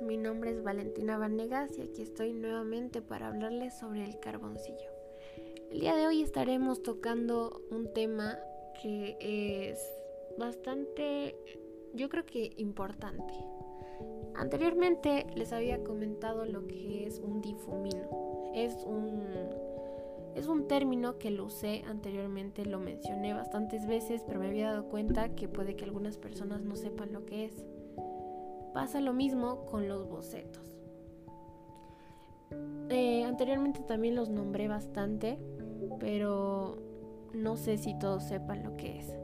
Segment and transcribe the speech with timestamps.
[0.00, 4.90] mi nombre es Valentina Vanegas y aquí estoy nuevamente para hablarles sobre el carboncillo.
[5.70, 8.38] El día de hoy estaremos tocando un tema
[8.80, 9.78] que es
[10.38, 11.36] bastante,
[11.92, 13.34] yo creo que importante.
[14.34, 18.52] Anteriormente les había comentado lo que es un difumino.
[18.54, 19.22] Es un,
[20.34, 24.88] es un término que lo usé anteriormente, lo mencioné bastantes veces, pero me había dado
[24.88, 27.64] cuenta que puede que algunas personas no sepan lo que es.
[28.74, 30.76] Pasa lo mismo con los bocetos.
[32.90, 35.38] Eh, anteriormente también los nombré bastante,
[36.00, 36.76] pero
[37.32, 39.16] no sé si todos sepan lo que es.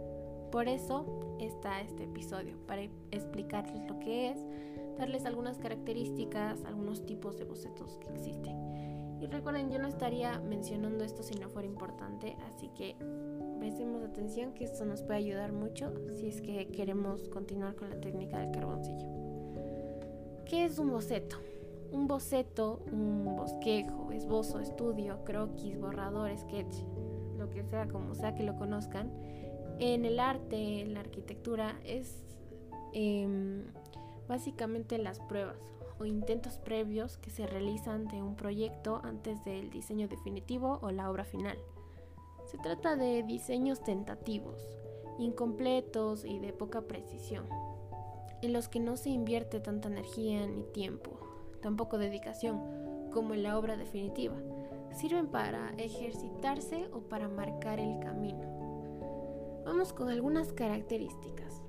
[0.52, 4.38] Por eso está este episodio, para explicarles lo que es,
[4.96, 8.56] darles algunas características, algunos tipos de bocetos que existen.
[9.20, 12.96] Y recuerden, yo no estaría mencionando esto si no fuera importante, así que
[13.58, 18.00] prestemos atención que esto nos puede ayudar mucho si es que queremos continuar con la
[18.00, 19.29] técnica del carboncillo.
[20.50, 21.36] ¿Qué es un boceto?
[21.92, 26.74] Un boceto, un bosquejo, esbozo, estudio, croquis, borrador, sketch,
[27.38, 29.12] lo que sea, como sea que lo conozcan,
[29.78, 32.24] en el arte, en la arquitectura, es
[32.92, 33.62] em,
[34.26, 35.56] básicamente las pruebas
[36.00, 41.12] o intentos previos que se realizan de un proyecto antes del diseño definitivo o la
[41.12, 41.58] obra final.
[42.46, 44.68] Se trata de diseños tentativos,
[45.20, 47.46] incompletos y de poca precisión
[48.42, 51.10] en los que no se invierte tanta energía ni tiempo,
[51.60, 54.36] tampoco dedicación, como en la obra definitiva.
[54.92, 59.62] Sirven para ejercitarse o para marcar el camino.
[59.64, 61.62] Vamos con algunas características.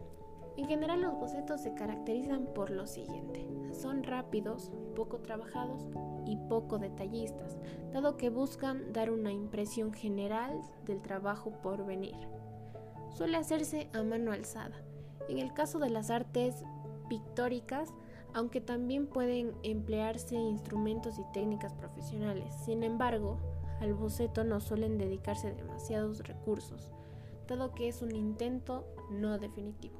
[0.58, 3.48] En general los bocetos se caracterizan por lo siguiente.
[3.74, 5.88] Son rápidos, poco trabajados
[6.26, 7.58] y poco detallistas,
[7.94, 12.16] dado que buscan dar una impresión general del trabajo por venir.
[13.10, 14.82] Suele hacerse a mano alzada,
[15.30, 16.64] en el caso de las artes
[17.10, 17.90] pictóricas,
[18.34, 23.38] aunque también pueden emplearse instrumentos y técnicas profesionales, sin embargo,
[23.82, 26.92] al boceto no suelen dedicarse demasiados recursos,
[27.48, 30.00] dado que es un intento no definitivo.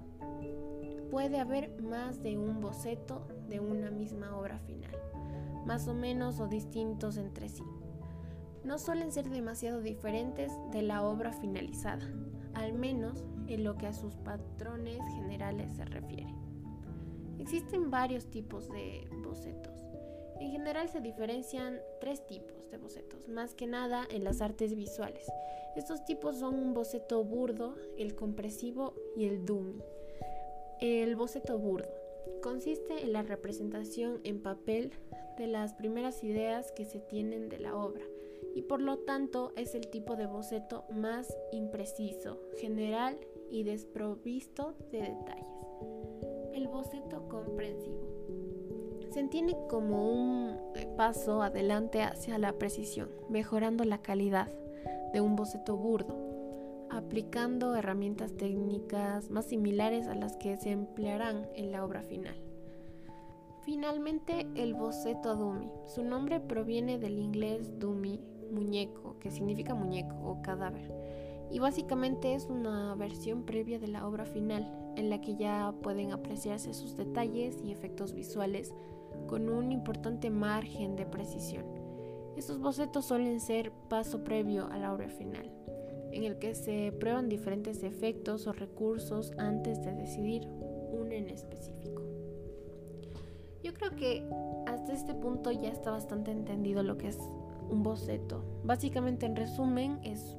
[1.10, 4.96] Puede haber más de un boceto de una misma obra final,
[5.66, 7.64] más o menos o distintos entre sí.
[8.64, 12.08] No suelen ser demasiado diferentes de la obra finalizada,
[12.54, 16.34] al menos en lo que a sus patrones generales se refiere.
[17.40, 19.86] Existen varios tipos de bocetos.
[20.40, 25.26] En general se diferencian tres tipos de bocetos, más que nada en las artes visuales.
[25.76, 29.82] Estos tipos son un boceto burdo, el compresivo y el dummy.
[30.80, 31.90] El boceto burdo
[32.42, 34.92] consiste en la representación en papel
[35.38, 38.04] de las primeras ideas que se tienen de la obra
[38.56, 43.18] y por lo tanto es el tipo de boceto más impreciso, general
[43.52, 45.46] y desprovisto de detalles.
[46.54, 48.12] El boceto comprensivo
[49.12, 54.50] se entiende como un eh, paso adelante hacia la precisión, mejorando la calidad
[55.12, 56.16] de un boceto burdo,
[56.90, 62.36] aplicando herramientas técnicas más similares a las que se emplearán en la obra final.
[63.64, 65.70] Finalmente, el boceto dummy.
[65.86, 70.90] Su nombre proviene del inglés dummy, muñeco, que significa muñeco o cadáver.
[71.52, 76.12] Y básicamente es una versión previa de la obra final, en la que ya pueden
[76.12, 78.74] apreciarse sus detalles y efectos visuales
[79.28, 81.66] con un importante margen de precisión.
[82.38, 85.52] Estos bocetos suelen ser paso previo a la obra final,
[86.12, 90.48] en el que se prueban diferentes efectos o recursos antes de decidir
[90.92, 92.02] uno en específico.
[93.64, 94.28] Yo creo que
[94.66, 97.20] hasta este punto ya está bastante entendido lo que es
[97.70, 98.44] un boceto.
[98.64, 100.36] Básicamente, en resumen, es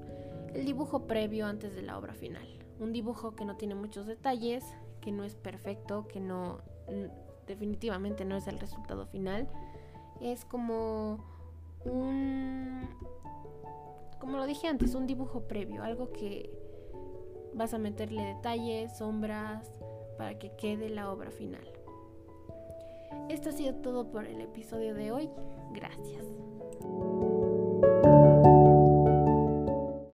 [0.55, 2.47] el dibujo previo antes de la obra final.
[2.79, 4.65] Un dibujo que no tiene muchos detalles,
[5.01, 6.59] que no es perfecto, que no
[7.47, 9.49] definitivamente no es el resultado final.
[10.21, 11.25] Es como
[11.85, 12.89] un
[14.23, 16.49] como lo dije antes, un dibujo previo, algo que
[17.55, 19.69] vas a meterle detalles, sombras
[20.17, 21.67] para que quede la obra final.
[23.29, 25.29] Esto ha sido todo por el episodio de hoy.
[25.73, 26.25] Gracias.